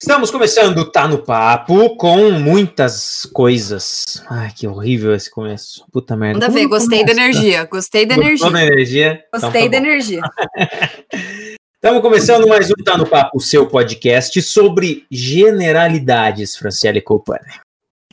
[0.00, 4.04] Estamos começando Tá no Papo com muitas coisas.
[4.28, 5.86] Ai, que horrível esse começo.
[5.90, 6.38] Puta merda.
[6.38, 7.64] Manda ver, gostei da energia.
[7.64, 8.50] Gostei da Gostou energia.
[8.50, 9.24] da energia?
[9.32, 9.86] Gostei Então tá da bom.
[9.86, 10.20] energia.
[11.82, 17.54] Estamos começando mais um Tá no Papo, seu podcast sobre generalidades, Franciele Copani.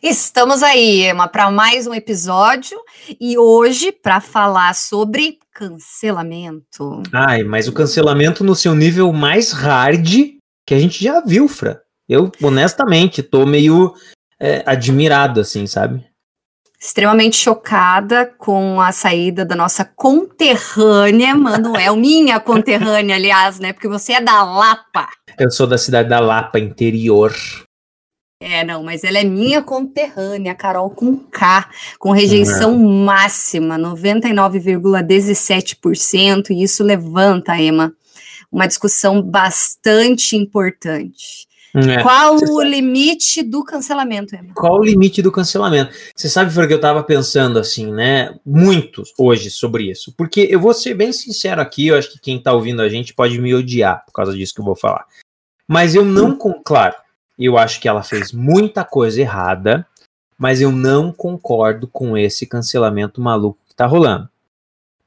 [0.01, 2.79] Estamos aí, Emma, para mais um episódio
[3.19, 7.03] e hoje para falar sobre cancelamento.
[7.11, 10.33] Ai, mas o cancelamento no seu nível mais hard
[10.65, 11.81] que a gente já viu, Fra.
[12.07, 13.93] Eu, honestamente, tô meio
[14.39, 16.05] é, admirado, assim, sabe?
[16.79, 23.71] Extremamente chocada com a saída da nossa conterrânea, Manuel, minha conterrânea, aliás, né?
[23.71, 25.07] Porque você é da Lapa.
[25.39, 27.33] Eu sou da cidade da Lapa, interior.
[28.41, 36.61] É, não, mas ela é minha conterrânea, Carol com K, com rejeição máxima, 99,17%, e
[36.61, 37.95] isso levanta, Emma,
[38.53, 41.47] uma discussão bastante importante.
[41.75, 42.03] É.
[42.03, 44.53] Qual você o sabe- limite do cancelamento, Emma?
[44.53, 45.91] Qual o limite do cancelamento?
[46.15, 48.37] Você sabe, Fran, que eu tava pensando assim, né?
[48.45, 50.13] Muito hoje sobre isso.
[50.15, 53.11] Porque eu vou ser bem sincero aqui, eu acho que quem tá ouvindo a gente
[53.11, 55.07] pode me odiar por causa disso que eu vou falar.
[55.67, 56.93] Mas eu não, con- claro,
[57.39, 59.87] eu acho que ela fez muita coisa errada,
[60.37, 64.29] mas eu não concordo com esse cancelamento maluco que tá rolando.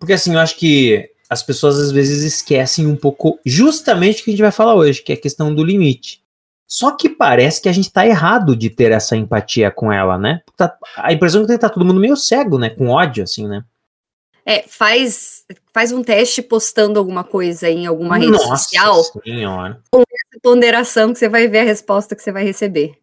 [0.01, 4.31] Porque assim, eu acho que as pessoas às vezes esquecem um pouco justamente o que
[4.31, 6.23] a gente vai falar hoje, que é a questão do limite.
[6.69, 10.43] Só que parece que a gente tá errado de ter essa empatia com ela, né?
[10.57, 12.71] Tá- a impressão é que tá todo mundo meio cego, né?
[12.71, 13.65] Com ódio, assim, né?
[14.45, 19.81] É, faz, faz um teste postando alguma coisa em alguma rede Nossa social, senhora.
[20.41, 22.95] ponderação que você vai ver a resposta que você vai receber.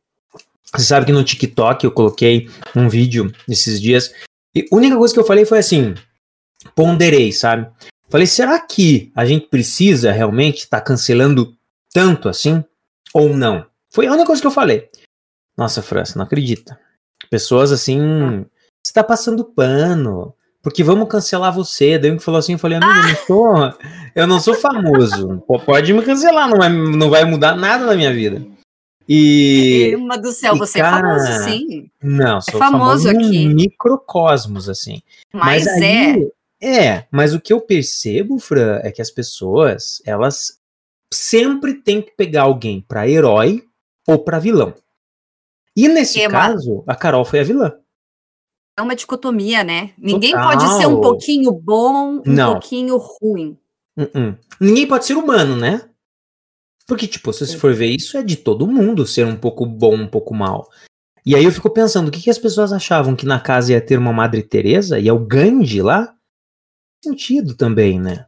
[0.74, 4.14] Você sabe que no TikTok eu coloquei um vídeo esses dias
[4.56, 5.94] e a única coisa que eu falei foi assim:
[6.74, 7.70] ponderei, sabe?
[8.14, 11.58] Falei, será que a gente precisa realmente estar cancelando
[11.92, 12.64] tanto assim?
[13.12, 13.66] Ou não?
[13.90, 14.88] Foi a única coisa que eu falei.
[15.58, 16.80] Nossa, França, não acredita.
[17.28, 18.46] Pessoas assim,
[18.84, 20.32] você tá passando pano.
[20.62, 21.98] Porque vamos cancelar você.
[21.98, 23.74] Daí um que falou assim, eu falei, amigo, eu não sou,
[24.14, 25.44] eu não sou famoso.
[25.48, 28.46] Pô, Pode me cancelar, não vai, não vai mudar nada na minha vida.
[29.10, 29.92] E.
[29.92, 31.90] Emma do céu, e, você é cara, famoso, sim.
[32.00, 33.48] Não, sou famoso famoso, aqui.
[33.48, 35.02] microcosmos, assim.
[35.34, 36.12] Mas, é.
[36.12, 36.32] aí-
[36.64, 40.62] É, mas o que eu percebo, Fran, é que as pessoas, elas
[41.14, 43.66] sempre têm que pegar alguém pra herói
[44.08, 44.74] ou pra vilão.
[45.76, 46.32] E nesse Ema.
[46.32, 47.74] caso, a Carol foi a vilã.
[48.80, 49.92] É uma dicotomia, né?
[49.98, 50.50] Ninguém Total.
[50.50, 52.54] pode ser um pouquinho bom, um Não.
[52.54, 53.58] pouquinho ruim.
[53.98, 54.38] Uh-uh.
[54.60, 55.90] Ninguém pode ser humano, né?
[56.88, 59.96] Porque, tipo, se você for ver isso, é de todo mundo ser um pouco bom,
[59.96, 60.70] um pouco mal.
[61.26, 63.16] E aí eu fico pensando, o que, que as pessoas achavam?
[63.16, 66.13] Que na casa ia ter uma Madre Teresa e é o Gandhi lá?
[67.04, 68.26] Sentido também, né?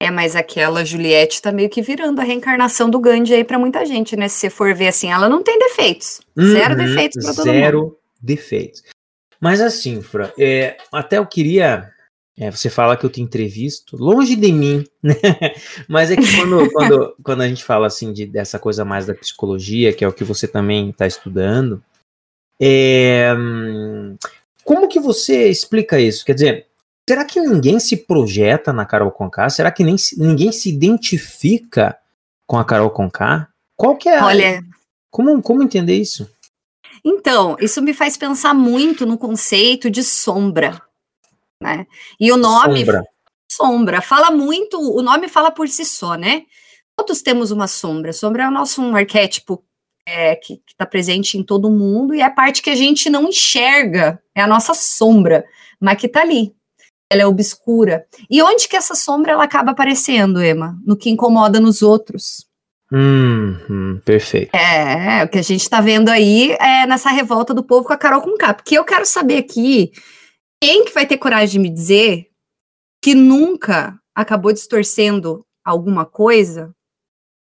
[0.00, 3.84] É, mas aquela Juliette tá meio que virando a reencarnação do Gandhi aí pra muita
[3.84, 4.28] gente, né?
[4.28, 6.20] Se você for ver assim, ela não tem defeitos.
[6.40, 7.96] Zero Uhum, defeitos pra todo Zero mundo.
[8.20, 8.84] defeitos.
[9.40, 11.90] Mas assim, Fra, é, até eu queria.
[12.38, 15.14] é, você fala que eu te entrevisto, longe de mim, né?
[15.88, 19.14] Mas é que quando, quando, quando a gente fala assim de, dessa coisa mais da
[19.14, 21.82] psicologia, que é o que você também está estudando,
[22.60, 24.16] é, hum,
[24.62, 26.24] como que você explica isso?
[26.24, 26.67] Quer dizer,
[27.08, 29.48] será que ninguém se projeta na Carol Conká?
[29.50, 31.98] Será que nem ninguém se identifica
[32.46, 33.48] com a Carol Conká?
[33.76, 34.18] Qual que é?
[34.18, 34.62] a- Olha,
[35.10, 36.30] como, como entender isso?
[37.04, 40.80] então, isso me faz pensar muito no conceito de sombra,
[41.62, 41.86] né?
[42.20, 43.02] E o nome Sombra.
[43.50, 46.42] sombra fala muito, o nome fala por si só, né?
[46.96, 48.12] Todos temos uma sombra.
[48.12, 49.64] Sombra é o nosso um arquétipo
[50.06, 53.28] é, que está presente em todo mundo e é a parte que a gente não
[53.28, 55.44] enxerga, é a nossa sombra,
[55.80, 56.52] mas que está ali.
[57.10, 58.04] Ela é obscura.
[58.30, 60.78] E onde que essa sombra ela acaba aparecendo, Emma?
[60.84, 62.46] No que incomoda nos outros.
[62.92, 64.54] Hum, perfeito.
[64.54, 67.96] É, o que a gente está vendo aí é nessa revolta do povo com a
[67.98, 68.54] Carol com K.
[68.54, 69.92] Porque eu quero saber aqui
[70.62, 72.26] quem que vai ter coragem de me dizer
[73.02, 76.74] que nunca acabou distorcendo alguma coisa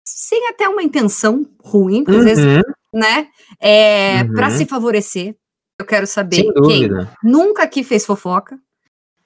[0.05, 2.61] sem até uma intenção ruim, porque às vezes, Uhum,
[2.93, 3.27] né,
[3.59, 4.33] é, Uhum.
[4.33, 5.35] para se favorecer.
[5.79, 6.89] Eu quero saber quem
[7.23, 8.59] nunca aqui fez fofoca.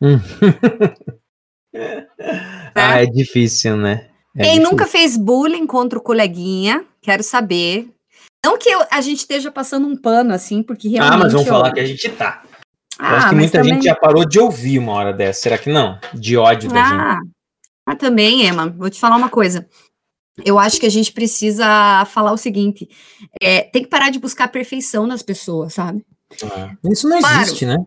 [2.76, 4.10] Ah, é difícil, né?
[4.36, 4.72] É Quem difícil.
[4.72, 7.88] nunca fez bullying contra o coleguinha, quero saber.
[8.46, 11.14] Não que eu- a gente esteja passando um pano assim, porque realmente.
[11.14, 12.44] Ah, mas vamos ó, falar que a gente tá.
[13.00, 15.42] Eu Ah, acho que mas muita também- gente já parou de ouvir uma hora dessa.
[15.42, 16.00] Será que não?
[16.14, 16.94] De ódio da gente.
[17.00, 17.20] Ah,
[17.88, 19.68] ah, também, Emma, vou te falar uma coisa.
[20.44, 22.88] Eu acho que a gente precisa falar o seguinte:
[23.42, 26.04] é, tem que parar de buscar perfeição nas pessoas, sabe?
[26.52, 27.42] Ah, Isso não Claro.
[27.44, 27.78] existe, né?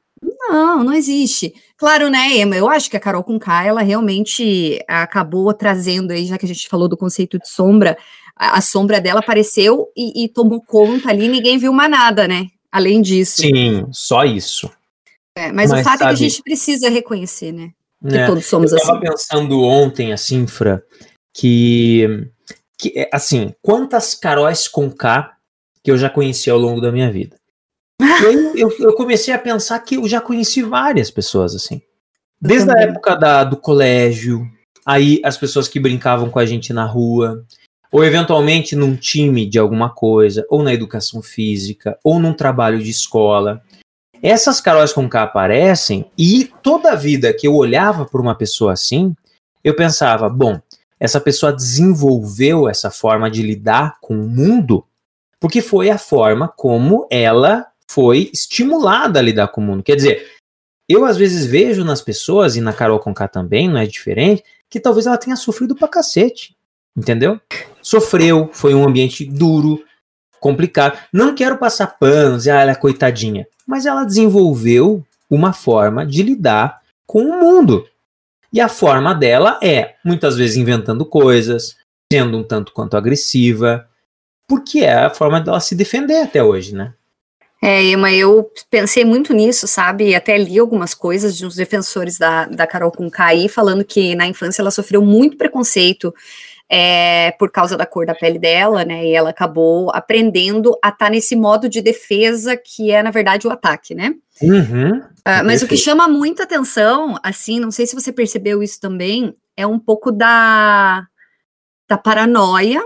[0.48, 1.54] Não, não existe.
[1.76, 2.56] Claro, né, Emma?
[2.56, 6.48] Eu acho que a Carol com K, ela realmente acabou trazendo aí, já que a
[6.48, 7.96] gente falou do conceito de sombra,
[8.37, 12.46] a, a sombra dela apareceu e, e, tomou conta ali, ninguém viu mais nada, né?
[12.70, 13.43] Além disso.
[13.43, 14.70] Sim, só isso.
[15.37, 17.70] É, mas, mas, o fato sabe, é que a gente precisa reconhecer, né?
[18.08, 18.92] Que é, todos somos eu assim.
[18.92, 20.82] Eu pensando ontem, assim, Fra,
[21.34, 22.28] que,
[22.78, 25.37] que, é, assim, quantas Caróis com K
[25.82, 27.37] que eu já conheci ao longo da minha vida.
[28.00, 31.81] Eu, eu, eu, comecei a pensar que eu já conheci várias pessoas, assim.
[32.40, 34.46] Desde a época da, do colégio,
[34.84, 37.44] aí as pessoas que brincavam com a gente na rua,
[37.90, 42.90] ou eventualmente num time de alguma coisa, ou na educação física, ou num trabalho de
[42.90, 43.62] escola.
[44.22, 48.72] Essas Caróis com K aparecem e toda a vida que eu olhava por uma pessoa
[48.72, 49.14] assim,
[49.62, 50.60] eu pensava, bom,
[50.99, 54.84] essa pessoa desenvolveu essa forma de lidar com o mundo
[55.40, 59.82] porque foi a forma como ela foi estimulada a lidar com o mundo.
[59.82, 60.26] Quer dizer,
[60.88, 64.80] eu às vezes vejo nas pessoas, e na Carol Conká também, não é diferente, que
[64.80, 66.56] talvez ela tenha sofrido pra cacete.
[66.96, 67.40] Entendeu?
[67.82, 69.84] Sofreu, foi um ambiente duro,
[70.40, 70.98] complicado.
[71.12, 73.46] Não quero passar panos, ah, ela é coitadinha.
[73.66, 77.86] Mas ela desenvolveu uma forma de lidar com o mundo.
[78.52, 81.76] E a forma dela é, muitas vezes, inventando coisas,
[82.10, 83.88] sendo um tanto quanto agressiva,
[84.48, 86.94] porque é a forma dela se defender até hoje, né?
[87.66, 90.10] É, Emma, eu pensei muito nisso, sabe?
[90.10, 94.14] E até li algumas coisas de uns defensores da, da Carol com Kai falando que
[94.14, 96.14] na infância ela sofreu muito preconceito
[96.70, 99.06] é, por causa da cor da pele dela, né?
[99.06, 103.48] E ela acabou aprendendo a estar tá nesse modo de defesa que é, na verdade,
[103.48, 104.14] o ataque, né?
[104.40, 108.80] Uhum, uh, mas o que chama muita atenção, assim, não sei se você percebeu isso
[108.80, 111.04] também, é um pouco da,
[111.88, 112.80] da paranoia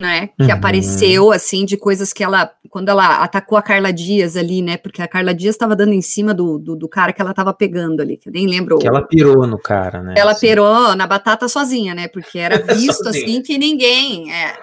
[0.00, 0.52] né, que uhum.
[0.52, 5.00] apareceu, assim, de coisas que ela, quando ela atacou a Carla Dias ali, né, porque
[5.00, 8.02] a Carla Dias estava dando em cima do, do, do, cara que ela estava pegando
[8.02, 8.78] ali, que eu nem lembro.
[8.78, 10.14] Que ela pirou no cara, né?
[10.16, 10.48] Ela assim.
[10.48, 14.58] pirou na batata sozinha, né, porque era visto, assim, que ninguém, é,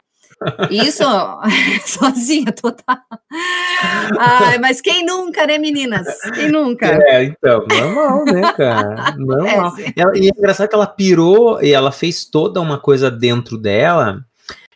[0.69, 1.03] isso,
[1.85, 2.97] sozinha, total.
[4.19, 6.05] Ai, mas quem nunca, né, meninas?
[6.33, 6.99] Quem nunca?
[7.07, 9.15] É, então, normal, né, cara?
[9.17, 9.73] Normal.
[9.79, 13.57] É, ela, e é engraçado que ela pirou e ela fez toda uma coisa dentro
[13.57, 14.23] dela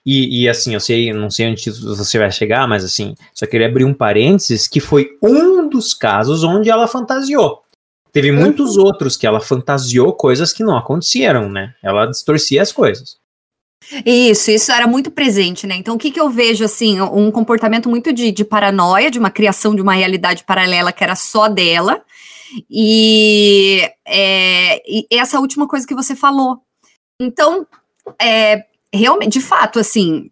[0.09, 3.67] e, e, assim, eu sei, não sei onde você vai chegar, mas assim, só queria
[3.67, 7.61] abrir um parênteses que foi um dos casos onde ela fantasiou.
[8.13, 8.39] Teve uhum.
[8.39, 11.73] muitos outros que ela fantasiou coisas que não aconteceram, né?
[11.83, 13.17] Ela distorcia as coisas.
[14.05, 15.75] Isso, isso era muito presente, né?
[15.75, 19.29] Então, o que, que eu vejo, assim, um comportamento muito de, de paranoia, de uma
[19.29, 22.01] criação de uma realidade paralela que era só dela,
[22.71, 26.61] e, é, e essa última coisa que você falou.
[27.21, 27.67] Então,
[28.21, 28.63] é,
[28.93, 30.29] realmente, de fato, assim,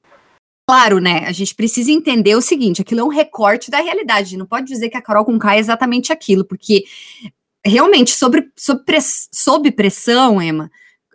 [0.67, 1.25] claro, né?
[1.25, 4.37] A gente precisa entender o seguinte: aquilo é um recorte da realidade.
[4.37, 6.85] Não pode dizer que a Carol com K é exatamente aquilo, porque
[7.65, 8.49] realmente, sobre,
[8.85, 10.69] press, sob pressão, Emma,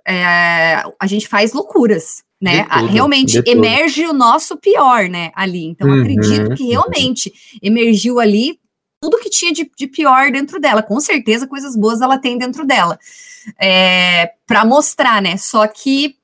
[0.07, 2.23] é, a gente faz loucuras.
[2.43, 2.65] Né?
[2.65, 5.31] Tudo, realmente emerge o nosso pior, né?
[5.35, 5.67] Ali.
[5.67, 8.59] Então, uhum, acredito que realmente emergiu ali
[8.99, 10.83] tudo que tinha de, de, pior dentro dela.
[10.83, 12.99] Com certeza, coisas boas ela tem dentro dela.
[13.59, 15.37] É, para mostrar, né?
[15.37, 16.17] Só que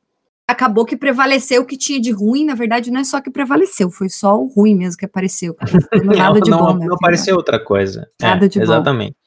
[0.48, 3.90] acabou que prevaleceu o que tinha de ruim, na verdade, não é só que prevaleceu,
[3.90, 5.56] foi só o ruim mesmo que apareceu.
[6.16, 6.74] Nada de não, bom.
[6.74, 8.08] Não, não apareceu outra coisa.
[8.20, 9.12] Nada é, de exatamente.
[9.12, 9.26] bom.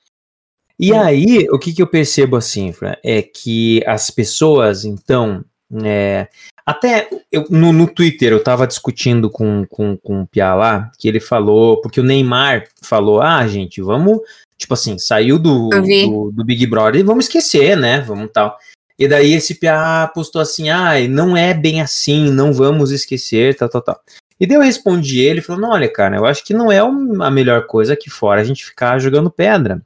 [0.80, 0.98] E é.
[0.98, 5.44] aí, o que, que eu percebo assim, Fra, é que as pessoas, então,
[5.84, 6.30] é,
[6.66, 11.10] até eu, no, no Twitter eu tava discutindo com, com, com o Pia lá, que
[11.10, 14.20] ele falou, porque o Neymar falou, ah, gente, vamos,
[14.58, 18.58] tipo assim, saiu do, do, do, Big Brother e vamos esquecer, né, vamos tal.
[19.00, 23.70] E daí esse PA postou assim: ah, não é bem assim, não vamos esquecer, tal,
[23.70, 24.02] tal, tal.
[24.38, 27.66] E daí eu respondi ele falando: olha, cara, eu acho que não é a melhor
[27.66, 29.82] coisa aqui fora a gente ficar jogando pedra.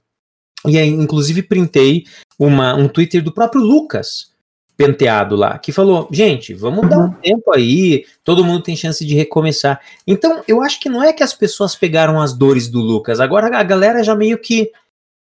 [0.66, 2.06] E aí, inclusive, printei
[2.40, 4.34] uma, um Twitter do próprio Lucas
[4.76, 7.14] Penteado lá, que falou: gente, vamos dar um uhum.
[7.22, 9.80] tempo aí, todo mundo tem chance de recomeçar.
[10.08, 13.56] Então, eu acho que não é que as pessoas pegaram as dores do Lucas, agora
[13.56, 14.72] a galera já meio que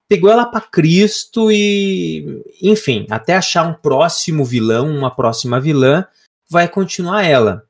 [0.09, 6.07] pegou ela para Cristo e, enfim, até achar um próximo vilão, uma próxima vilã,
[6.49, 7.65] vai continuar ela.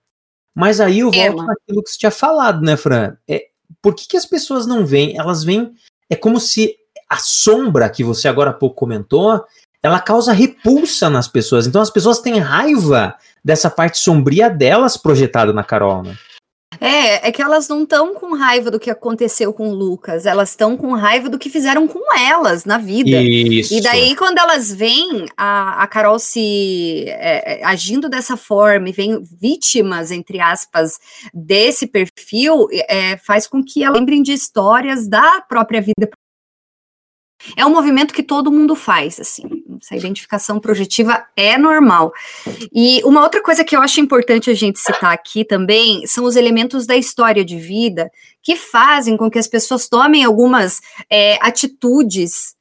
[0.55, 3.17] Mas aí eu volto naquilo que você tinha falado, né, Fran?
[3.29, 3.47] É,
[3.83, 5.19] por que, que as pessoas não veem?
[5.19, 5.73] Elas veem.
[6.09, 6.77] É como se
[7.09, 9.45] a sombra que você agora há pouco comentou,
[9.83, 11.67] ela causa repulsa nas pessoas.
[11.67, 16.17] Então as pessoas têm raiva dessa parte sombria delas projetada na Carol, né?
[16.81, 20.51] É, é que elas não estão com raiva do que aconteceu com o Lucas, elas
[20.51, 23.21] estão com raiva do que fizeram com elas na vida.
[23.21, 23.75] Isso.
[23.75, 28.93] E daí, quando elas veem a, a Carol se é, é agindo dessa forma e
[28.93, 30.99] vêm vítimas, entre aspas,
[31.35, 36.09] desse perfil, é, faz com que elas lembrem de histórias da própria vida.
[37.57, 39.45] É um movimento que todo mundo faz, assim.
[39.83, 42.13] Essa identificação projetiva é normal.
[42.73, 46.37] E uma outra coisa que eu acho importante a gente citar aqui também são os
[46.37, 48.11] elementos da história de vida
[48.43, 50.81] que fazem com que as pessoas tomem algumas
[51.11, 52.57] é, atitudes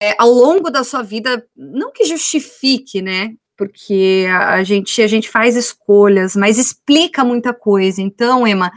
[0.00, 3.34] é, ao longo da sua vida, não que justifique, né?
[3.56, 8.02] Porque a gente, a gente faz escolhas, mas explica muita coisa.
[8.02, 8.72] Então, Emma,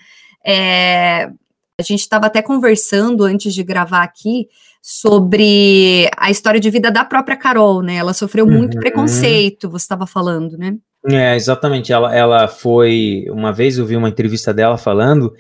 [0.46, 1.32] é,
[1.80, 4.48] a gente estava até conversando antes de gravar aqui
[4.82, 7.96] sobre a história de vida da própria Carol, né?
[7.96, 8.80] Ela sofreu muito uhum.
[8.80, 10.78] preconceito, você estava falando, né?
[11.08, 11.92] É, exatamente.
[11.92, 13.26] Ela, ela foi.
[13.30, 15.34] Uma vez eu vi uma entrevista dela falando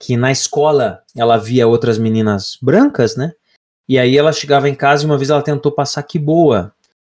[0.00, 3.32] que na escola ela via outras meninas brancas, né?
[3.88, 6.72] E aí ela chegava em casa e uma vez ela tentou passar que boa.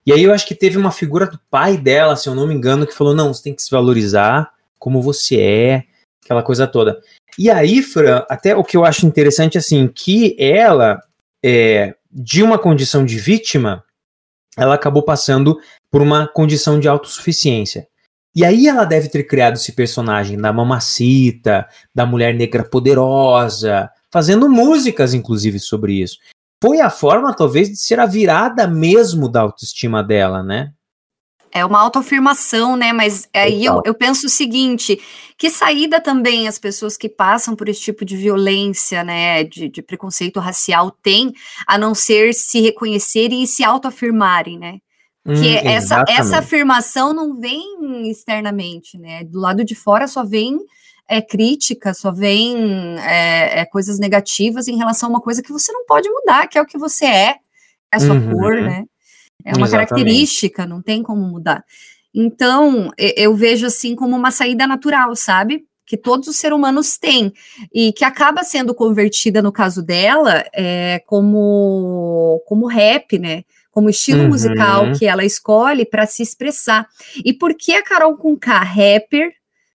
[0.04, 2.54] E aí eu acho que teve uma figura do pai dela, se eu não me
[2.54, 5.84] engano, que falou: não, você tem que se valorizar como você é,
[6.24, 7.00] aquela coisa toda.
[7.38, 11.00] E aí, Fran, até o que eu acho interessante, assim, que ela,
[11.44, 13.84] é, de uma condição de vítima,
[14.56, 15.58] ela acabou passando
[15.90, 17.86] por uma condição de autossuficiência.
[18.34, 24.48] E aí ela deve ter criado esse personagem da mamacita, da mulher negra poderosa, fazendo
[24.48, 26.18] músicas, inclusive, sobre isso
[26.62, 30.72] foi a forma, talvez, de ser a virada mesmo da autoestima dela, né?
[31.56, 32.92] É uma autoafirmação, né?
[32.92, 35.00] Mas aí eu, eu, penso o seguinte:
[35.38, 39.44] que saída também as pessoas que passam por esse tipo de violência, né?
[39.44, 41.32] De, de preconceito racial têm,
[41.66, 44.78] a não ser se reconhecerem e se autoafirmarem, né?
[45.24, 49.24] Que hum, essa, essa afirmação não vem externamente, né?
[49.24, 50.58] Do lado de fora só vem
[51.08, 55.72] é crítica, só vem é, é, coisas negativas em relação a uma coisa que você
[55.72, 57.36] não pode mudar, que é o que você é, é
[57.92, 58.30] a sua uhum.
[58.30, 58.84] cor, né?
[59.46, 59.90] É uma Exatamente.
[59.90, 61.64] característica, não tem como mudar.
[62.12, 65.64] Então, eu vejo assim como uma saída natural, sabe?
[65.86, 67.32] Que todos os seres humanos têm,
[67.72, 73.44] e que acaba sendo convertida, no caso dela, é, como, como rap, né?
[73.70, 74.28] Como estilo uhum.
[74.28, 76.88] musical que ela escolhe para se expressar.
[77.24, 79.32] E por que a Carol com K, rapper,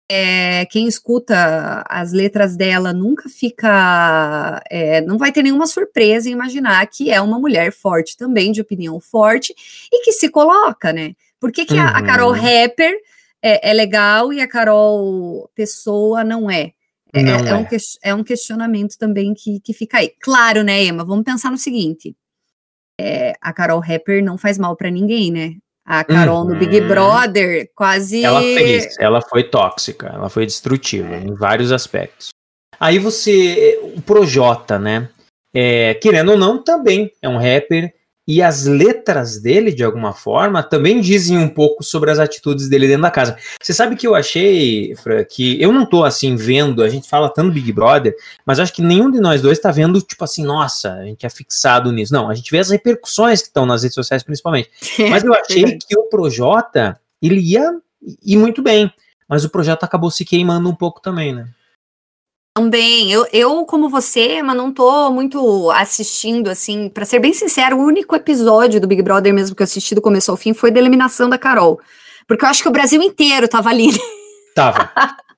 [0.09, 6.31] é, quem escuta as letras dela nunca fica, é, não vai ter nenhuma surpresa em
[6.31, 9.53] imaginar que é uma mulher forte também, de opinião forte,
[9.91, 11.13] e que se coloca, né?
[11.39, 11.81] Por que, que uhum.
[11.81, 12.39] a, a, Carol uhum.
[12.39, 12.95] Rapper
[13.41, 16.71] é, é, legal e a Carol Pessoa não é?
[17.13, 17.55] É, não é, é.
[17.55, 17.65] Um,
[18.03, 20.11] é um questionamento também que, que fica aí.
[20.21, 21.05] Claro, né, Emma?
[21.05, 22.15] Vamos pensar no seguinte:
[22.99, 25.55] é, a Carol Rapper não faz mal para ninguém, né?
[25.87, 26.49] A Carol uhum.
[26.49, 26.87] no Big uhum.
[26.89, 28.21] Brother quase.
[28.21, 31.21] Ela fez, ela foi tóxica, ela foi destrutiva é.
[31.21, 32.31] em vários aspectos.
[32.77, 33.79] Aí você.
[33.95, 35.07] O Projota, né?
[35.53, 37.93] É, querendo ou não, também é um rapper
[38.27, 42.85] e as letras dele, de alguma forma, também dizem um pouco sobre as atitudes dele
[42.85, 43.37] dentro da casa.
[43.61, 47.29] Você sabe que eu achei, Fran, que eu não tô assim vendo, a gente fala
[47.29, 48.13] tanto Big Brother,
[48.45, 51.29] mas acho que nenhum de nós dois tá vendo, tipo assim, nossa, a gente é
[51.29, 52.11] fixado nisso.
[52.11, 54.69] Não, a gente vê as repercussões que estão nas redes sociais, principalmente.
[55.09, 57.71] Mas eu achei que o Projota, ele ia
[58.23, 58.91] ir muito bem,
[59.27, 61.49] mas o projeto acabou se queimando um pouco também, né?
[62.57, 67.77] Também, eu, eu, como você, mas não tô muito assistindo, assim, para ser bem sincero,
[67.77, 70.71] o único episódio do Big Brother mesmo que eu assisti do começo ao fim foi
[70.71, 71.79] da eliminação da Carol.
[72.27, 73.89] Porque eu acho que o Brasil inteiro tava ali.
[74.55, 74.89] Tava.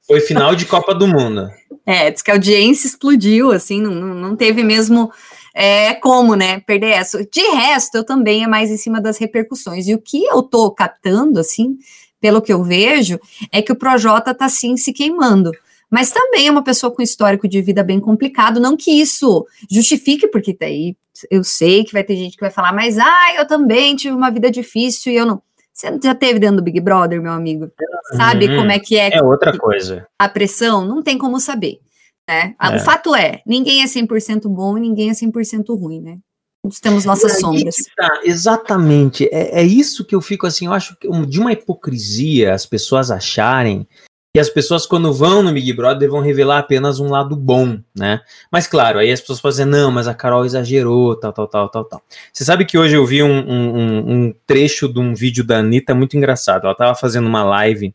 [0.08, 1.50] Foi final de Copa do Mundo.
[1.86, 5.12] É, diz que a audiência explodiu, assim, não, não teve mesmo
[5.54, 7.22] é, como, né, perder essa.
[7.26, 9.90] De resto, eu também é mais em cima das repercussões.
[9.90, 11.78] E o que eu tô captando, assim,
[12.22, 13.20] pelo que eu vejo,
[13.52, 15.52] é que o Projota tá, sim, se queimando
[15.89, 18.60] mas também é uma pessoa com histórico de vida bem complicado.
[18.60, 20.96] Não que isso justifique, porque daí
[21.29, 24.29] eu sei que vai ter gente que vai falar, mas ah, eu também tive uma
[24.29, 25.41] vida difícil e eu não.
[25.74, 27.72] Você já teve dentro do Big Brother, meu amigo?
[28.15, 28.58] Sabe uhum.
[28.58, 29.17] como é que é?
[29.17, 30.05] É outra coisa.
[30.19, 30.86] A pressão?
[30.86, 31.79] Não tem como saber.
[32.27, 32.53] Né?
[32.62, 32.75] É.
[32.75, 36.17] O fato é, ninguém é 100% bom e ninguém é 100% ruim, né?
[36.62, 37.75] Todos temos nossas sombras.
[37.96, 39.27] Tá, exatamente.
[39.31, 43.10] É, é isso que eu fico assim, eu acho que de uma hipocrisia as pessoas
[43.10, 43.88] acharem
[44.36, 48.22] e as pessoas, quando vão no Big Brother, vão revelar apenas um lado bom, né?
[48.52, 51.70] Mas claro, aí as pessoas podem dizer, não, mas a Carol exagerou, tal, tal, tal,
[51.70, 52.02] tal, tal.
[52.32, 55.96] Você sabe que hoje eu vi um, um, um trecho de um vídeo da Anitta
[55.96, 56.66] muito engraçado.
[56.66, 57.94] Ela tava fazendo uma live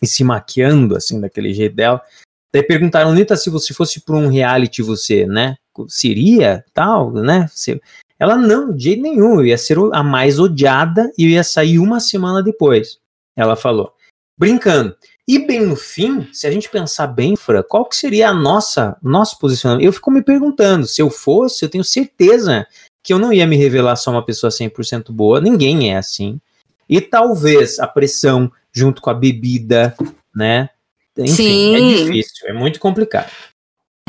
[0.00, 2.00] e se maquiando, assim, daquele jeito dela.
[2.54, 5.56] Daí perguntaram, Anitta, se você fosse para um reality, você, né?
[5.88, 7.48] Seria, tal, né?
[8.20, 9.40] Ela, não, de jeito nenhum.
[9.40, 13.00] Eu ia ser a mais odiada e eu ia sair uma semana depois.
[13.36, 13.92] Ela falou.
[14.38, 14.96] Brincando.
[15.30, 18.96] E bem no fim, se a gente pensar bem, Fra, qual que seria a nossa
[19.00, 19.86] nosso posicionamento?
[19.86, 22.66] Eu fico me perguntando, se eu fosse, eu tenho certeza
[23.00, 26.40] que eu não ia me revelar só uma pessoa 100% boa, ninguém é assim.
[26.88, 29.94] E talvez a pressão junto com a bebida,
[30.34, 30.68] né?
[31.16, 31.94] Enfim, é Sim.
[31.94, 33.30] é difícil, é muito complicado.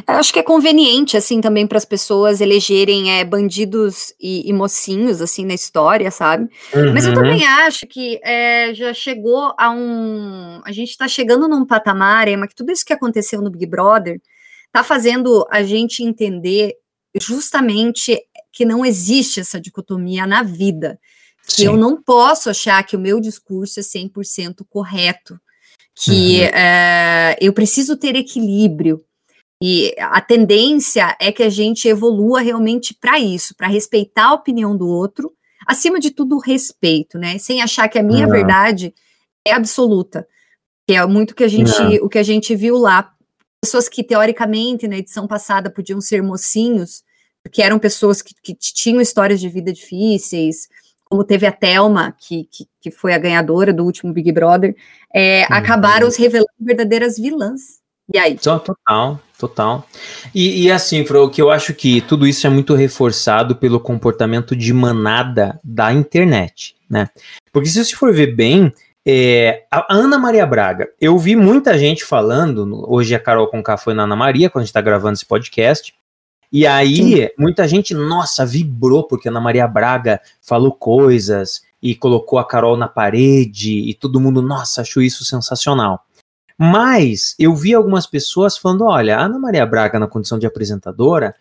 [0.08, 4.54] Eu acho que é conveniente, assim, também para as pessoas elegerem é, bandidos e, e,
[4.54, 6.50] mocinhos, assim, na história, sabe?
[6.74, 6.94] Uhum.
[6.94, 7.16] Mas eu uhum.
[7.16, 10.62] também acho que é, já chegou a um.
[10.66, 14.20] A gente está chegando num patamar, Emma, que tudo isso que aconteceu no Big Brother
[14.68, 16.76] está fazendo a gente entender
[17.20, 18.18] justamente
[18.52, 21.00] que não existe essa dicotomia na vida.
[21.48, 25.40] Que eu não posso achar que o meu discurso é 100% correto.
[25.94, 26.58] Que uhum.
[26.58, 29.04] é, eu preciso ter equilíbrio
[29.62, 34.76] e a tendência é que a gente evolua realmente para isso, para respeitar a opinião
[34.76, 35.32] do outro,
[35.68, 37.38] acima de tudo, o respeito, né?
[37.38, 38.94] Sem achar que a minha verdade
[39.46, 40.28] é absoluta.
[40.88, 43.14] Que é muito que a gente, o que a gente viu lá.
[43.64, 47.04] Pessoas que, teoricamente, na edição passada, podiam ser mocinhos,
[47.44, 50.68] porque eram pessoas que, que tinham histórias de vida difíceis,
[51.06, 54.76] como teve a Thelma, que, que, que foi a ganhadora do último Big Brother,
[55.14, 55.48] é, uhum.
[55.58, 57.81] acabaram se revelando verdadeiras vilãs.
[58.14, 58.38] E aí?
[58.38, 59.86] Total, total.
[60.34, 64.56] E, e assim, Fro, que eu acho que tudo isso é muito reforçado pelo comportamento
[64.56, 67.10] de manada da internet, né?
[67.52, 68.74] Porque se você for ver bem,
[69.06, 73.94] é, a Ana Maria Braga, eu vi muita gente falando, hoje a Carol Conká foi
[73.94, 75.94] na Ana Maria, quando a gente tá gravando esse podcast,
[76.52, 77.30] e aí Sim.
[77.38, 82.78] muita gente, nossa, vibrou porque a Ana Maria Braga falou coisas e colocou a Carol
[82.78, 86.06] na parede e todo mundo, nossa, achou isso sensacional.
[86.64, 91.34] Mas eu vi algumas pessoas falando: olha, a Ana Maria Braga, na condição de apresentadora,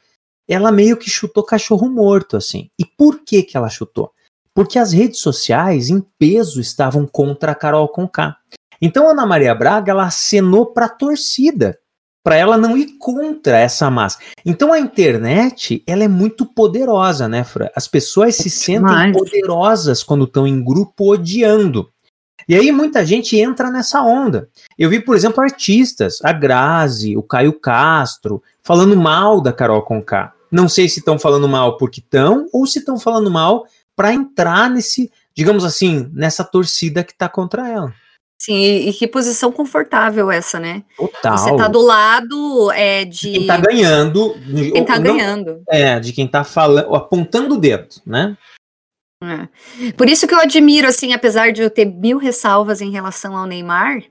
[0.48, 2.70] ela meio que chutou cachorro morto, assim.
[2.78, 4.12] E por que, que ela chutou?
[4.54, 8.38] Porque as redes sociais, em peso, estavam contra a Carol Conká.
[8.80, 11.78] Então a Ana Maria Braga, ela acenou para a torcida,
[12.24, 14.18] para ela não ir contra essa massa.
[14.42, 17.70] Então a internet, ela é muito poderosa, né, Fra?
[17.76, 21.90] As pessoas se sentem poderosas quando estão em grupo odiando.
[22.50, 24.48] E aí muita gente entra nessa onda.
[24.76, 30.32] Eu vi, por exemplo, artistas, a Grazi, o Caio Castro, falando mal da Carol Conká.
[30.50, 34.68] Não sei se estão falando mal porque estão ou se estão falando mal para entrar
[34.68, 37.94] nesse, digamos assim, nessa torcida que está contra ela.
[38.36, 40.82] Sim, e, que posição confortável essa, né?
[40.96, 41.38] Total.
[41.38, 43.30] Você tá do lado é, de.
[43.30, 44.34] Quem tá ganhando.
[44.72, 45.62] Quem tá ganhando.
[45.68, 48.36] É, de quem tá falando, apontando o dedo, né?
[49.22, 49.92] É.
[49.92, 53.46] Por isso que eu admiro, assim, apesar de eu ter mil ressalvas em relação ao
[53.46, 54.02] Neymar,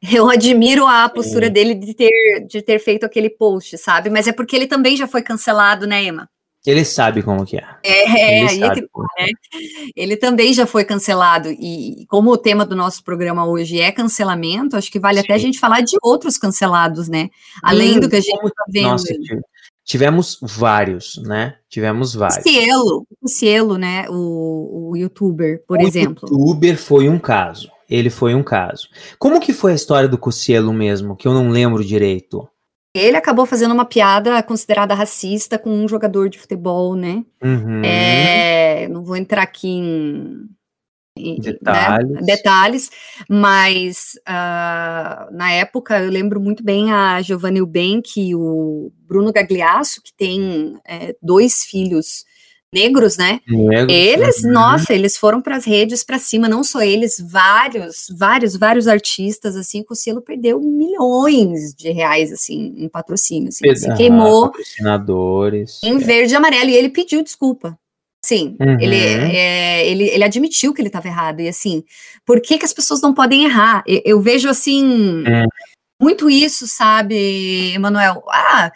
[0.12, 1.50] eu admiro a postura é.
[1.50, 4.10] dele de ter, de ter feito aquele post, sabe?
[4.10, 6.28] Mas é porque ele também já foi cancelado, né, Emma?
[6.66, 7.64] Ele sabe como que é.
[7.82, 9.28] É, ele, é que, né?
[9.96, 11.48] ele também já foi cancelado.
[11.50, 15.24] E como o tema do nosso programa hoje é cancelamento, acho que vale Sim.
[15.24, 17.30] até a gente falar de outros cancelados, né?
[17.62, 18.90] Além hum, do que a gente está vendo.
[18.90, 19.14] Nossa,
[19.90, 21.56] Tivemos vários, né?
[21.68, 22.38] Tivemos vários.
[22.38, 24.06] O Cielo, o Cielo, né?
[24.08, 26.28] O, o youtuber, por o exemplo.
[26.30, 27.68] O youtuber foi um caso.
[27.88, 28.86] Ele foi um caso.
[29.18, 31.16] Como que foi a história do Cocielo mesmo?
[31.16, 32.48] Que eu não lembro direito.
[32.94, 37.24] Ele acabou fazendo uma piada considerada racista com um jogador de futebol, né?
[37.42, 37.82] Uhum.
[37.84, 40.48] É, não vou entrar aqui em
[41.38, 42.10] detalhes.
[42.10, 42.90] Né, detalhes,
[43.28, 50.02] mas uh, na época eu lembro muito bem a Giovanni Ubank e o Bruno Gagliasso,
[50.02, 52.24] que tem é, dois filhos
[52.72, 53.40] negros, né?
[53.48, 54.52] Negros, eles, uhum.
[54.52, 59.56] nossa, eles foram para as redes para cima, não só eles, vários, vários, vários artistas,
[59.56, 65.80] assim, que o selo perdeu milhões de reais, assim, em patrocínio, assim, se queimou patrocinadores,
[65.82, 67.76] em verde e amarelo, e ele pediu desculpa.
[68.22, 68.78] Sim, uhum.
[68.80, 71.40] ele, é, ele, ele admitiu que ele estava errado.
[71.40, 71.82] E assim,
[72.24, 73.82] por que, que as pessoas não podem errar?
[73.86, 75.46] Eu, eu vejo assim uhum.
[76.00, 78.22] muito isso, sabe, Emanuel?
[78.28, 78.70] Ah,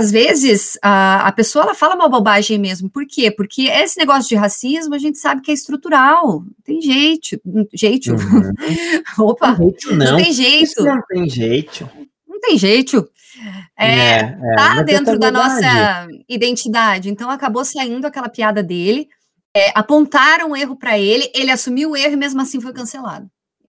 [0.00, 2.90] às vezes a, a pessoa ela fala uma bobagem mesmo.
[2.90, 3.30] Por quê?
[3.30, 6.44] Porque esse negócio de racismo a gente sabe que é estrutural.
[6.64, 7.40] Tem jeito,
[7.72, 8.12] jeito.
[8.12, 8.52] Uhum.
[9.28, 9.96] Opa, não, não.
[9.96, 10.64] não tem jeito.
[10.64, 11.88] Isso não tem jeito.
[12.34, 13.08] Não tem jeito.
[13.78, 17.08] É, é, é, tá dentro da nossa identidade.
[17.08, 19.08] Então acabou saindo aquela piada dele,
[19.56, 23.28] é, apontaram um erro para ele, ele assumiu o erro e mesmo assim foi cancelado.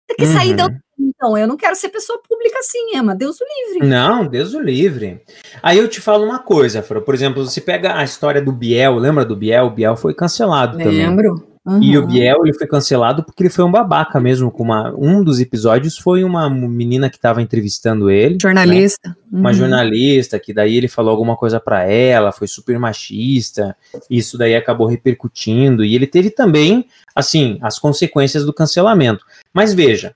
[0.08, 0.34] Tem que uhum.
[0.34, 0.69] sair da
[1.04, 3.15] então, eu não quero ser pessoa pública assim, Emma.
[3.15, 3.88] Deus o livre.
[3.88, 5.21] Não, Deus o livre.
[5.63, 7.02] Aí eu te falo uma coisa, Fro.
[7.02, 9.65] Por exemplo, você pega a história do Biel, lembra do Biel?
[9.65, 10.91] O Biel foi cancelado Lembro.
[10.93, 11.08] também.
[11.08, 11.51] Lembro.
[11.63, 11.82] Uhum.
[11.82, 14.50] E o Biel ele foi cancelado porque ele foi um babaca mesmo.
[14.50, 18.38] Com uma, um dos episódios foi uma menina que estava entrevistando ele.
[18.41, 19.10] Jornalista.
[19.10, 19.15] Né?
[19.32, 19.39] Uhum.
[19.39, 23.78] Uma jornalista, que daí ele falou alguma coisa para ela, foi super machista.
[24.10, 25.86] Isso daí acabou repercutindo.
[25.86, 29.24] E ele teve também, assim, as consequências do cancelamento.
[29.54, 30.15] Mas veja,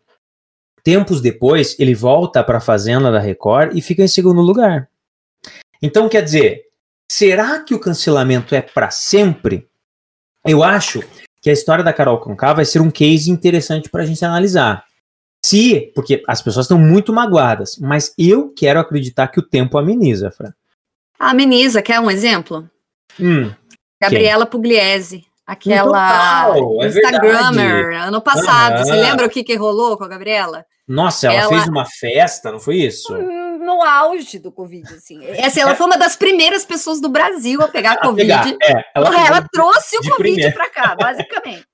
[0.84, 4.90] tempos depois, ele volta para a Fazenda da Record e fica em segundo lugar.
[5.80, 6.64] Então, quer dizer,
[7.12, 9.68] será que o cancelamento é para sempre?
[10.44, 11.04] Eu acho
[11.46, 14.84] que a história da Carol Conká vai ser um case interessante para a gente analisar.
[15.46, 20.32] Se, porque as pessoas estão muito magoadas, mas eu quero acreditar que o tempo ameniza,
[20.32, 20.52] Fran.
[21.20, 22.68] Ameniza, quer um exemplo?
[23.20, 23.52] Hum,
[24.02, 25.24] Gabriela Pugliese.
[25.46, 28.08] Aquela Total, é Instagrammer, verdade.
[28.08, 28.74] ano passado.
[28.78, 28.84] Aham.
[28.86, 30.66] Você lembra o que, que rolou com a Gabriela?
[30.88, 33.14] nossa, ela, Ela- fez uma festa, não foi isso?
[33.14, 35.26] Hum, No auge do Covid, assim.
[35.26, 38.28] Essa, ela foi uma das primeiras pessoas do Brasil a pegar A Covid.
[38.28, 41.66] pegar, é, ela Ela, pegou- trouxe o Covid pra cá, basicamente.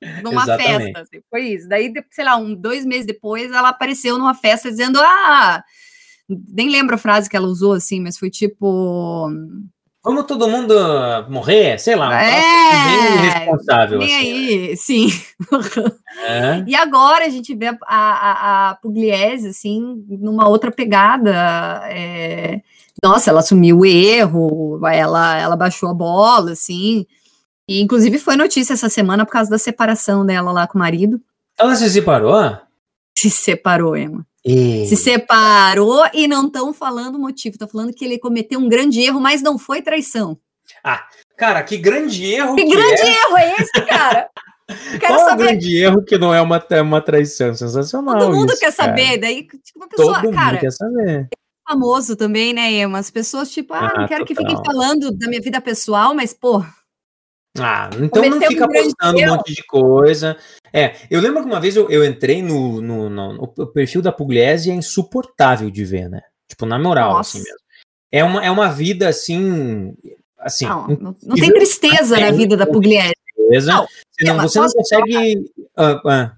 [0.22, 0.84] Numa Exatamente.
[0.84, 1.68] festa, assim, foi isso.
[1.68, 5.64] Daí, sei lá, um, dois meses depois, ela apareceu numa festa dizendo: Ah,
[6.28, 9.28] nem lembro a frase que ela usou, assim, mas foi tipo.
[10.04, 10.74] Vamos todo mundo
[11.28, 11.78] morrer?
[11.78, 13.98] Sei lá, É, bem irresponsável.
[13.98, 15.08] Nem assim, aí, sim.
[16.22, 16.64] né?
[16.66, 21.32] E agora a gente vê a, a, a Pugliese, assim, numa outra pegada.
[21.90, 22.60] é,
[23.02, 27.04] Nossa, ela assumiu o erro, ela, ela baixou a bola, assim.
[27.68, 31.20] E, inclusive, foi notícia essa semana por causa da separação dela lá com o marido.
[31.58, 32.56] Ela se separou?
[33.16, 34.24] Se separou, Emma.
[34.86, 37.54] Se separou e não estão falando o motivo.
[37.54, 40.38] Estão falando que ele cometeu um grande erro, mas não foi traição.
[41.36, 43.08] Cara, que grande erro Que que grande é.
[43.24, 44.28] erro é esse, cara?
[45.00, 45.44] Quero Qual é o saber.
[45.44, 47.54] grande erro que não é uma, uma traição?
[47.54, 48.88] Sensacional Todo mundo isso, quer cara.
[48.90, 49.18] saber.
[49.18, 51.28] Daí, tipo, uma pessoa, Todo cara, mundo quer saber.
[51.66, 52.98] famoso também, né, Emma?
[52.98, 54.50] As pessoas, tipo, ah, não Ah, quero que total.
[54.50, 56.62] fiquem falando da minha vida pessoal, mas, pô,
[57.64, 60.36] Ah, então não Cometeu um fica postando um monte de coisa.
[60.72, 64.02] É, eu lembro que uma vez eu, eu entrei no, no, no- no- O perfil
[64.02, 66.20] da Pugliese é insuportável de ver, né?
[66.48, 67.36] Tipo, na moral, Nossa.
[67.38, 67.58] assim mesmo.
[68.10, 69.94] É uma, é uma vida assim.
[70.38, 73.12] Assim, não, não, não tem tristeza na vida da Pugliese.
[73.66, 73.86] Não,
[74.18, 75.50] Senão Emma, você não consegue.
[75.76, 76.36] Ah, ah,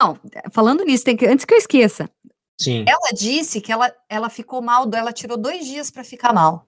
[0.00, 0.18] Não,
[0.50, 2.08] falando nisso, tem que, antes que eu esqueça,
[2.60, 2.84] sim.
[2.86, 6.66] ela disse que ela, ela ficou mal, ela tirou dois dias pra ficar mal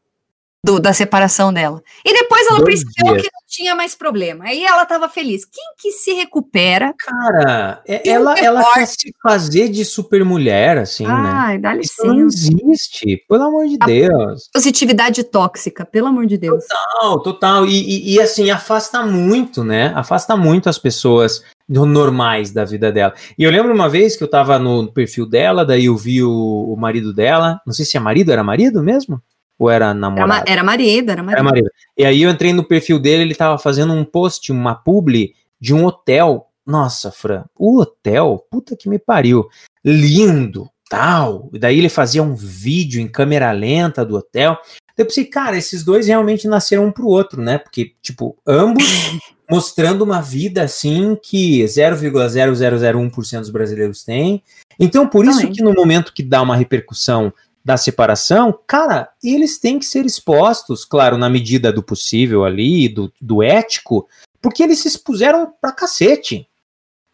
[0.64, 1.82] do- da separação dela.
[2.02, 3.22] E depois ela Dois percebeu dias.
[3.26, 4.44] que não tinha mais problema.
[4.46, 5.44] Aí ela tava feliz.
[5.44, 6.94] Quem que se recupera?
[6.98, 11.12] Cara, é- ela, ela quer se fazer de supermulher, assim, né?
[11.12, 12.50] Ai, dá Isso não licença.
[12.54, 14.48] existe, pelo amor de A- Deus.
[14.54, 16.64] Positividade tóxica, pelo amor de Deus.
[16.66, 17.66] Total, total.
[17.66, 17.72] E,
[18.12, 19.92] e, e, assim, afasta muito, né?
[19.94, 23.12] Afasta muito as pessoas normais da vida dela.
[23.38, 26.72] E eu lembro uma vez que eu tava no perfil dela, daí eu vi o,
[26.72, 27.60] o marido dela.
[27.66, 29.20] Não sei se é marido, era marido mesmo?
[29.58, 30.28] Ou era Era, namorado?
[30.28, 31.44] ma- era marido, era Era marido.
[31.44, 31.70] marido.
[31.96, 35.72] E aí eu entrei no perfil dele, ele tava fazendo um post, uma publi de
[35.72, 36.48] um hotel.
[36.66, 39.46] Nossa, Fran, o hotel, puta que me pariu.
[39.84, 41.50] Lindo, tal.
[41.52, 44.56] E daí ele fazia um vídeo em câmera lenta do hotel.
[44.96, 47.58] Eu pensei, cara, esses dois realmente nasceram um pro outro, né?
[47.58, 48.84] Porque, tipo, ambos
[49.50, 54.42] mostrando uma vida assim que 0,0001% dos brasileiros têm.
[54.78, 57.32] Então, por isso que no momento que dá uma repercussão
[57.64, 63.10] da separação, cara, eles têm que ser expostos, claro, na medida do possível ali, do,
[63.20, 64.06] do ético,
[64.40, 66.46] porque eles se expuseram pra cacete.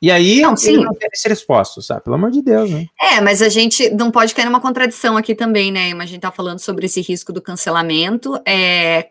[0.03, 0.79] E aí, Não, eles sim.
[0.79, 2.03] não querem ser expostos, sabe?
[2.03, 2.87] Pelo amor de Deus, né?
[2.99, 5.91] É, mas a gente não pode cair numa contradição aqui também, né?
[5.91, 6.03] Emma?
[6.03, 8.41] A gente tá falando sobre esse risco do cancelamento.
[8.47, 9.11] É,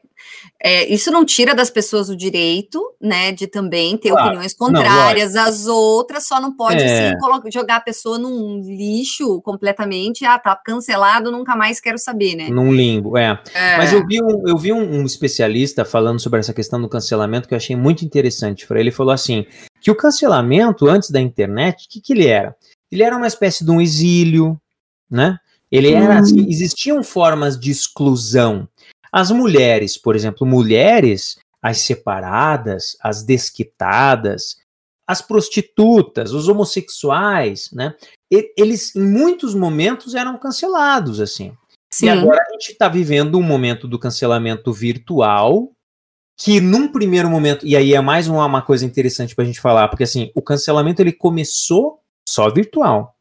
[0.61, 4.27] é, isso não tira das pessoas o direito, né, de também ter Claro.
[4.27, 7.09] opiniões contrárias às outras, só não pode, É.
[7.11, 7.17] assim,
[7.51, 10.25] jogar a pessoa num lixo completamente.
[10.25, 12.49] Ah, tá cancelado, nunca mais quero saber, né?
[12.49, 13.41] Num limbo, é.
[13.53, 13.77] É.
[13.77, 17.47] Mas eu vi, um, eu vi um, um especialista falando sobre essa questão do cancelamento
[17.47, 18.65] que eu achei muito interessante.
[18.69, 19.45] Ele falou assim:
[19.81, 22.55] que o cancelamento antes da internet, o que, que ele era?
[22.91, 24.59] Ele era uma espécie de um exílio,
[25.09, 25.37] né?
[25.71, 28.67] Ele era assim, existiam formas de exclusão.
[29.11, 34.57] As mulheres, por exemplo, mulheres, as separadas, as desquitadas,
[35.07, 37.95] as prostitutas, os homossexuais, né?
[38.29, 41.51] Eles, em muitos momentos, eram cancelados, assim.
[41.91, 42.05] Sim.
[42.05, 45.71] E agora a gente está vivendo um momento do cancelamento virtual,
[46.37, 49.59] que num primeiro momento, e aí é mais uma, uma coisa interessante para a gente
[49.59, 53.15] falar, porque assim, o cancelamento ele começou só virtual,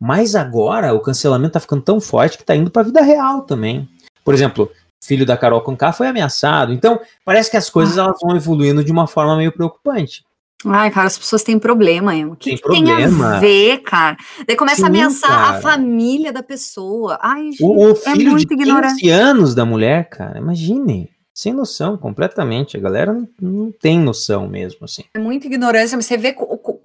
[0.00, 3.42] mas agora o cancelamento tá ficando tão forte que tá indo para a vida real
[3.42, 3.88] também.
[4.24, 4.70] Por exemplo,
[5.02, 8.90] filho da Carol Conká foi ameaçado, então parece que as coisas elas vão evoluindo de
[8.92, 10.24] uma forma meio preocupante.
[10.64, 12.32] Ai, cara, as pessoas têm problema, Emma.
[12.32, 13.36] O que, Tem que tem problema.
[13.36, 14.16] a ver, cara?
[14.46, 15.58] Daí começa a Sim, ameaçar cara.
[15.58, 17.18] a família da pessoa.
[17.22, 19.08] Ai, gente, O, o é filho de muito 15 ignorante.
[19.10, 21.10] anos da mulher, cara, imagine.
[21.32, 22.78] Sem noção, completamente.
[22.78, 25.04] A galera não, não tem noção mesmo, assim.
[25.14, 26.32] É muita ignorância, mas você vê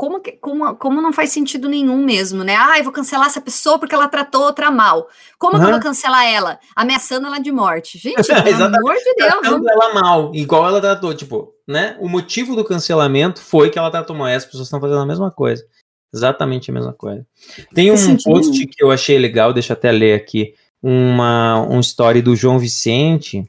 [0.01, 2.55] como, como, como não faz sentido nenhum mesmo, né?
[2.55, 5.07] Ah, eu vou cancelar essa pessoa porque ela tratou outra mal.
[5.37, 6.59] Como que eu vou cancelar ela?
[6.75, 7.99] Ameaçando ela de morte.
[8.01, 9.67] Gente, pelo amor de Deus, Tratando vamos...
[9.67, 11.95] ela mal, igual ela tratou, tipo, né?
[11.99, 14.27] O motivo do cancelamento foi que ela tratou mal.
[14.27, 15.63] E as pessoas estão fazendo a mesma coisa.
[16.11, 17.23] Exatamente a mesma coisa.
[17.71, 20.55] Tem um post que eu achei legal, deixa eu até ler aqui.
[20.81, 23.47] Uma um story do João Vicente,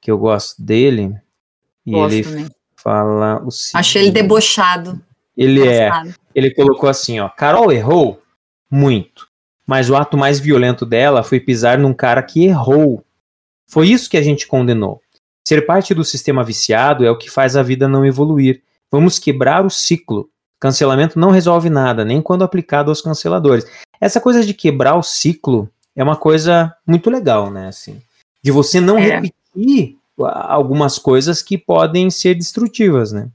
[0.00, 1.14] que eu gosto dele.
[1.84, 2.46] E Gosto ele também.
[2.76, 3.76] fala o seguinte.
[3.76, 4.98] Achei ele debochado.
[5.36, 5.90] Ele é.
[6.34, 7.28] Ele colocou assim, ó.
[7.28, 8.22] Carol errou?
[8.72, 9.28] muito.
[9.66, 13.04] Mas o ato mais violento dela foi pisar num cara que errou.
[13.68, 15.00] Foi isso que a gente condenou.
[15.46, 18.62] Ser parte do sistema viciado é o que faz a vida não evoluir.
[18.90, 20.28] Vamos quebrar o ciclo.
[20.58, 23.66] Cancelamento não resolve nada, nem quando aplicado aos canceladores.
[24.00, 27.68] Essa coisa de quebrar o ciclo é uma coisa muito legal, né?
[27.68, 28.00] Assim,
[28.42, 29.20] de você não é.
[29.20, 33.28] repetir algumas coisas que podem ser destrutivas, né?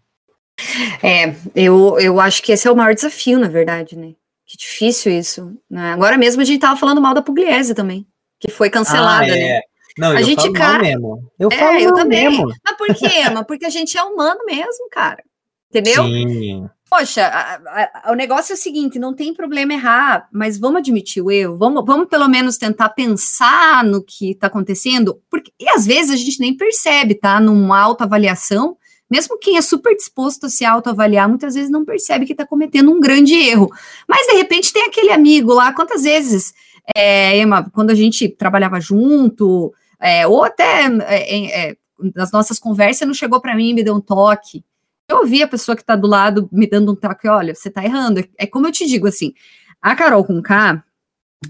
[1.03, 4.13] É, eu, eu acho que esse é o maior desafio, na verdade, né?
[4.45, 5.57] Que difícil isso.
[5.69, 5.91] Né?
[5.91, 8.07] Agora mesmo a gente tava falando mal da Pugliese também,
[8.39, 9.53] que foi cancelada, ah, é.
[9.55, 9.61] né?
[9.97, 10.83] Não, a eu gente falo cara...
[10.83, 11.31] mesmo.
[11.39, 12.29] Eu é, falo eu também.
[12.29, 12.47] Mesmo.
[12.63, 13.43] Mas por quê, Emma?
[13.43, 15.23] Porque a gente é humano mesmo, cara.
[15.69, 16.03] Entendeu?
[16.05, 16.69] Sim.
[16.89, 21.21] Poxa, a, a, o negócio é o seguinte: não tem problema errar, mas vamos admitir
[21.21, 25.85] o erro, vamos, vamos pelo menos tentar pensar no que está acontecendo, porque e às
[25.85, 27.41] vezes a gente nem percebe, tá?
[27.41, 28.77] Numa autoavaliação,
[29.09, 32.91] mesmo quem é super disposto a se autoavaliar, muitas vezes não percebe que está cometendo
[32.91, 33.71] um grande erro.
[34.07, 36.53] Mas de repente tem aquele amigo lá, quantas vezes,
[36.95, 41.77] é, Emma, quando a gente trabalhava junto, é, ou até é, é
[42.15, 44.63] nas nossas conversas, não chegou para mim e me deu um toque
[45.07, 47.83] eu ouvi a pessoa que está do lado me dando um toque, olha, você está
[47.83, 48.23] errando.
[48.37, 49.33] É como eu te digo assim,
[49.81, 50.83] a Carol com K,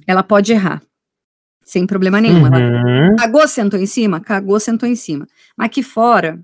[0.06, 0.82] ela pode errar.
[1.66, 2.44] Sem problema nenhum.
[2.44, 2.56] Uhum.
[2.56, 4.22] Ela cagou, sentou em cima?
[4.22, 5.28] Cagou, sentou em cima.
[5.58, 6.40] Mas aqui fora,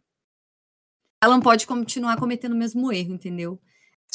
[1.23, 3.59] ela não pode continuar cometendo o mesmo erro, entendeu?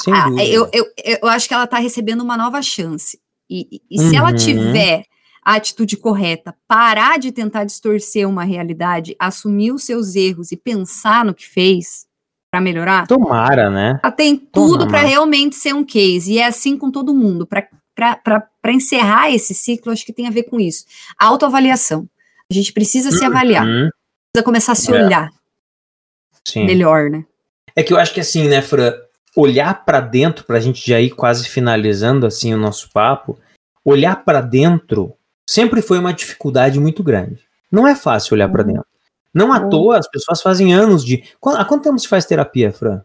[0.08, 0.86] Ah, eu, eu,
[1.22, 3.18] eu acho que ela está recebendo uma nova chance.
[3.50, 4.10] E, e uhum.
[4.10, 4.36] se ela uhum.
[4.36, 5.04] tiver
[5.44, 11.24] a atitude correta, parar de tentar distorcer uma realidade, assumir os seus erros e pensar
[11.24, 12.06] no que fez,
[12.50, 13.06] para melhorar.
[13.06, 14.00] Tomara, né?
[14.02, 16.32] Ela tem tudo para realmente ser um case.
[16.32, 17.46] E é assim com todo mundo.
[17.46, 20.84] Para encerrar esse ciclo, acho que tem a ver com isso.
[21.18, 22.08] A autoavaliação.
[22.50, 23.66] A gente precisa se avaliar.
[23.66, 23.90] Uhum.
[24.32, 25.04] Precisa começar a se é.
[25.04, 25.30] olhar.
[26.50, 26.64] Sim.
[26.64, 27.24] Melhor, né?
[27.74, 28.92] É que eu acho que assim, né, Fran?
[29.36, 33.38] Olhar para dentro, para a gente já ir quase finalizando assim o nosso papo,
[33.84, 35.14] olhar para dentro
[35.48, 37.40] sempre foi uma dificuldade muito grande.
[37.70, 38.72] Não é fácil olhar para uhum.
[38.72, 38.86] dentro.
[39.32, 41.22] Não à toa, as pessoas fazem anos de.
[41.44, 43.02] Há quanto tempo se faz terapia, Fran?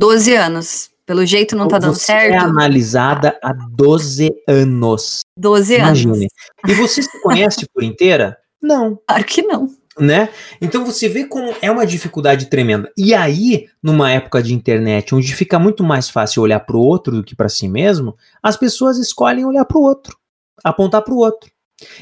[0.00, 0.90] 12 anos.
[1.04, 2.32] Pelo jeito não tá dando você certo.
[2.32, 5.20] É analisada há 12 anos.
[5.38, 6.12] 12 Imagine.
[6.12, 6.26] anos.
[6.66, 8.38] E você se conhece por inteira?
[8.62, 8.98] Não.
[9.06, 9.68] Claro que não.
[9.98, 10.28] Né?
[10.60, 12.90] Então você vê como é uma dificuldade tremenda.
[12.96, 17.16] E aí, numa época de internet, onde fica muito mais fácil olhar para o outro
[17.16, 20.18] do que para si mesmo, as pessoas escolhem olhar para o outro,
[20.64, 21.54] apontar para o outro.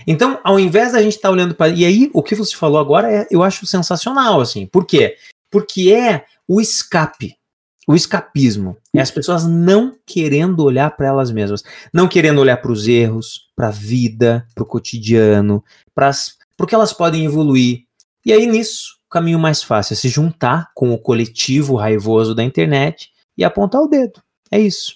[0.06, 1.72] Então, ao invés da gente estar tá olhando para.
[1.72, 4.66] E aí, o que você falou agora é, eu acho sensacional, assim.
[4.66, 5.16] Por quê?
[5.50, 7.34] Porque é o escape,
[7.86, 8.76] o escapismo.
[8.94, 13.48] É as pessoas não querendo olhar para elas mesmas, não querendo olhar para os erros,
[13.56, 16.10] para a vida, para o cotidiano, para
[16.62, 17.80] porque elas podem evoluir.
[18.24, 22.44] E aí, nisso, o caminho mais fácil é se juntar com o coletivo raivoso da
[22.44, 24.22] internet e apontar o dedo.
[24.48, 24.94] É isso.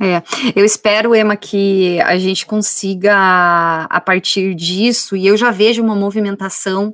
[0.00, 0.20] É,
[0.56, 5.94] eu espero, Emma, que a gente consiga, a partir disso, e eu já vejo uma
[5.94, 6.92] movimentação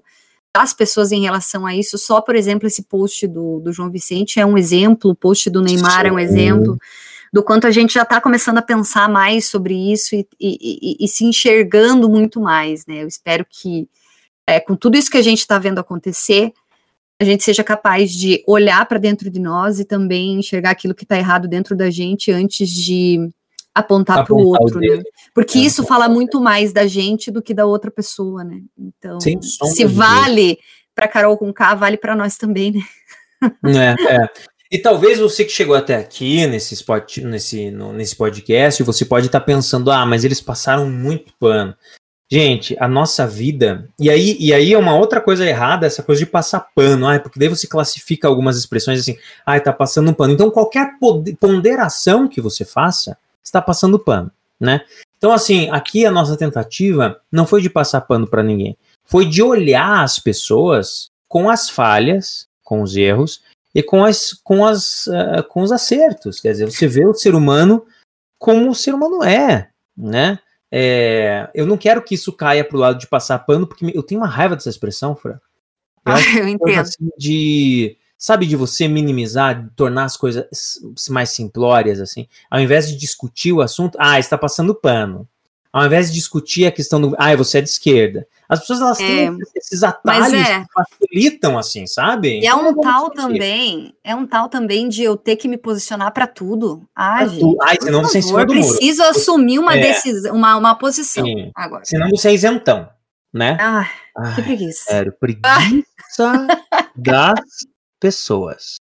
[0.54, 4.38] das pessoas em relação a isso, só, por exemplo, esse post do, do João Vicente
[4.38, 6.76] é um exemplo, o post do Neymar é um exemplo
[7.32, 11.04] do quanto a gente já está começando a pensar mais sobre isso e, e, e,
[11.04, 13.02] e, se enxergando muito mais, né?
[13.02, 13.88] Eu espero que,
[14.46, 16.52] é, com tudo isso que a gente está vendo acontecer,
[17.18, 21.04] a gente seja capaz de olhar para dentro de nós e também enxergar aquilo que
[21.04, 23.30] está errado dentro da gente antes de
[23.74, 25.02] apontar para o outro, né?
[25.34, 25.62] Porque é.
[25.62, 28.60] isso fala muito mais da gente do que da outra pessoa, né?
[28.76, 30.58] Então, se vale
[30.94, 32.82] para Carol com K, vale para nós também, né?
[33.64, 34.30] É, é.
[34.72, 39.26] E talvez você que chegou até aqui nesse, spot, nesse, no, nesse podcast, você pode
[39.26, 41.74] estar tá pensando, ah, mas eles passaram muito pano.
[42.30, 43.86] Gente, a nossa vida.
[44.00, 47.06] E aí, e aí é uma outra coisa errada, essa coisa de passar pano.
[47.06, 50.32] Ah, porque daí você classifica algumas expressões assim, ah, tá passando um pano.
[50.32, 50.92] Então, qualquer
[51.38, 54.80] ponderação que você faça, está passando pano, né?
[55.18, 58.74] Então, assim, aqui a nossa tentativa não foi de passar pano para ninguém.
[59.04, 63.42] Foi de olhar as pessoas com as falhas, com os erros
[63.74, 66.40] e com, as, com, as, uh, com os acertos.
[66.40, 67.84] Quer dizer, você vê o ser humano
[68.38, 70.38] como o ser humano é, né?
[70.70, 74.20] É, eu não quero que isso caia pro lado de passar pano, porque eu tenho
[74.20, 75.38] uma raiva dessa expressão, Fran.
[76.06, 76.80] Eu, ah, eu entendo.
[76.80, 80.46] Assim de, sabe, de você minimizar, de tornar as coisas
[81.10, 82.26] mais simplórias, assim.
[82.50, 85.28] Ao invés de discutir o assunto, ah, está passando pano
[85.72, 87.16] ao invés de discutir a questão do.
[87.18, 88.26] Ah, você é de esquerda.
[88.46, 92.40] As pessoas elas é, têm esses atalhos é, que facilitam, assim, sabe?
[92.40, 96.12] E é um tal também, é um tal também de eu ter que me posicionar
[96.12, 96.86] para tudo.
[96.94, 99.80] Ah, gente, Ai, senão você é cima do preciso assumir uma é.
[99.80, 101.50] decisão, uma, uma posição Sim.
[101.54, 101.82] agora.
[101.86, 102.90] Senão você é isentão,
[103.32, 103.56] né?
[103.58, 104.84] Ah, Ai, que preguiça.
[104.84, 106.46] Sério, preguiça
[106.94, 107.40] das
[107.98, 108.76] pessoas.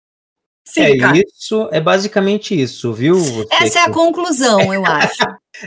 [0.65, 1.17] Sim, é cara.
[1.17, 3.17] isso, é basicamente isso, viu?
[3.51, 5.17] Essa é a conclusão, eu acho.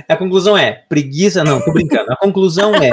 [0.09, 2.13] A conclusão é: preguiça, não, tô brincando.
[2.13, 2.91] A conclusão é: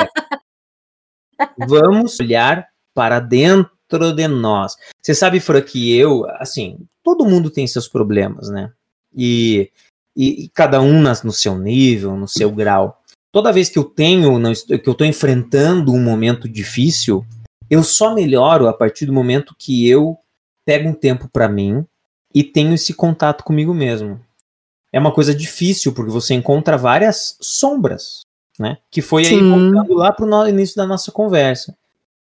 [1.58, 4.76] vamos olhar para dentro de nós.
[5.02, 8.72] Você sabe, Fran, que eu, assim, todo mundo tem seus problemas, né?
[9.16, 9.72] E,
[10.16, 13.02] e, e cada um nas, no seu nível, no seu grau.
[13.32, 17.26] Toda vez que eu tenho, que eu tô enfrentando um momento difícil,
[17.70, 20.18] eu só melhoro a partir do momento que eu
[20.66, 21.86] pego um tempo para mim
[22.34, 24.20] e tenho esse contato comigo mesmo.
[24.92, 28.22] É uma coisa difícil, porque você encontra várias sombras,
[28.60, 28.78] né?
[28.92, 31.76] Que foi aí voltando lá pro início da nossa conversa.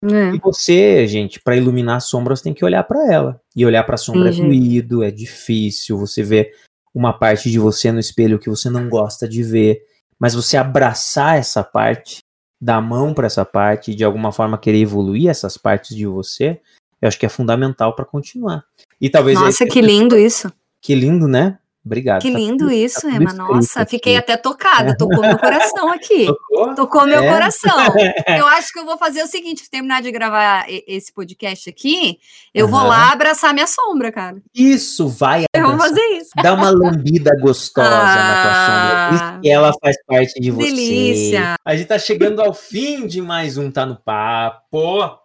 [0.04, 0.36] É.
[0.36, 3.42] E você, gente, para iluminar as sombras, tem que olhar para ela.
[3.56, 5.98] E olhar para a sombra Sim, é doído, é difícil.
[5.98, 6.52] Você vê
[6.94, 9.82] uma parte de você no espelho que você não gosta de ver.
[10.20, 12.20] Mas você abraçar essa parte,
[12.62, 16.60] dar mão para essa parte e de alguma forma querer evoluir essas partes de você,
[17.02, 18.64] eu acho que é fundamental para continuar.
[19.00, 20.52] E talvez Nossa, que lindo isso.
[20.82, 21.60] Que lindo, né?
[21.88, 22.22] Obrigado.
[22.22, 23.32] Que tá lindo tá isso, tá Emma.
[23.32, 23.92] Nossa, aqui.
[23.92, 24.96] fiquei até tocada.
[24.98, 26.26] Tocou meu coração aqui.
[26.28, 26.76] Tocou?
[26.76, 27.32] Tocou meu é.
[27.32, 27.78] coração.
[28.28, 32.20] Eu acho que eu vou fazer o seguinte: terminar de gravar esse podcast aqui,
[32.54, 32.72] eu uhum.
[32.72, 34.42] vou lá abraçar minha sombra, cara.
[34.54, 35.46] Isso, vai.
[35.56, 36.32] Eu vou fazer isso.
[36.42, 39.16] Dá uma lambida gostosa ah, na tua sombra.
[39.16, 40.68] Isso ah, que ela faz parte de você.
[40.68, 41.56] Delícia.
[41.64, 45.18] A gente tá chegando ao fim de mais um Tá no Papo.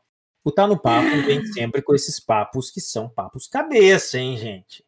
[0.44, 4.84] O Tá no Papo vem sempre com esses papos que são papos cabeça, hein, gente?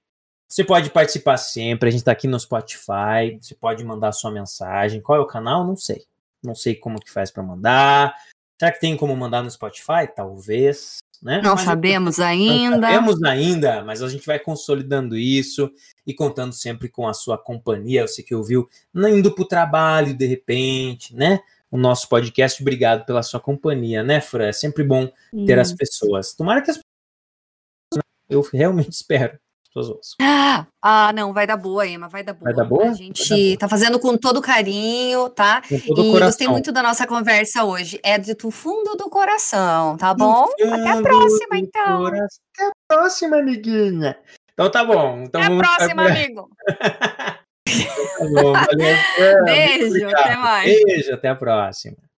[0.55, 5.01] Você pode participar sempre, a gente está aqui no Spotify, você pode mandar sua mensagem.
[5.01, 5.67] Qual é o canal?
[5.67, 6.07] Não sei.
[6.41, 8.15] Não sei como que faz para mandar.
[8.57, 10.07] Será que tem como mandar no Spotify?
[10.15, 10.99] Talvez.
[11.21, 11.41] Né?
[11.43, 12.71] Não mas sabemos ainda.
[12.71, 15.69] Não sabemos ainda, mas a gente vai consolidando isso
[16.07, 18.07] e contando sempre com a sua companhia.
[18.07, 21.41] Você que ouviu indo para o trabalho de repente, né?
[21.69, 22.63] O nosso podcast.
[22.63, 24.47] Obrigado pela sua companhia, né, Fran?
[24.47, 25.11] É sempre bom
[25.49, 25.61] ter hum.
[25.61, 26.33] as pessoas.
[26.33, 28.05] Tomara que as pessoas.
[28.31, 29.37] Eu realmente espero
[29.75, 30.17] pessoas ouçam.
[30.21, 32.45] Ah, ah, não, vai dar boa, Emma, vai dar boa.
[32.45, 32.91] Vai dar boa?
[32.91, 35.63] A gente tá fazendo com todo carinho, tá?
[35.63, 36.27] Com todo e coração.
[36.27, 37.99] gostei muito da nossa conversa hoje.
[38.03, 40.47] É do fundo do coração, tá bom?
[40.61, 41.99] Até a próxima, então.
[41.99, 42.39] Coração.
[42.55, 44.17] Até a próxima, amiguinha.
[44.53, 45.23] Então tá bom.
[45.23, 46.49] Então até a próxima, amigo.
[47.67, 49.45] então, tá bom, valeu.
[49.45, 50.85] Beijo, até mais.
[50.85, 51.97] Beijo, até a próxima.